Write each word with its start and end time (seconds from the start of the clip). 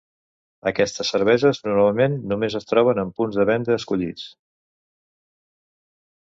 Aquestes 0.69 1.11
cerveses 1.15 1.59
normalment 1.67 2.17
només 2.33 2.57
es 2.61 2.67
troben 2.71 3.03
en 3.03 3.13
punts 3.21 3.39
de 3.43 3.47
venda 3.53 3.79
escollits. 3.79 4.27